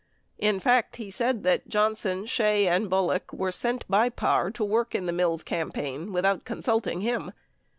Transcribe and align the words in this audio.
40 0.39 0.47
In 0.49 0.59
fact, 0.59 0.95
he 0.95 1.11
said 1.11 1.43
that 1.43 1.67
Johnson, 1.67 2.25
Shea 2.25 2.67
and 2.67 2.89
Bullock 2.89 3.31
were 3.31 3.51
sent 3.51 3.85
by 3.87 4.09
Parr 4.09 4.49
to 4.49 4.65
work 4.65 4.95
in 4.95 5.05
the 5.05 5.13
Mills 5.13 5.43
campaign 5.43 6.11
without 6.11 6.43
consulting 6.43 7.01
him. 7.01 7.31